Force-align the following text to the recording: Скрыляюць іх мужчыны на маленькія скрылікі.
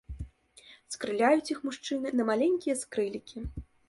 Скрыляюць 0.95 1.51
іх 1.55 1.59
мужчыны 1.67 2.13
на 2.21 2.25
маленькія 2.31 2.75
скрылікі. 2.81 3.43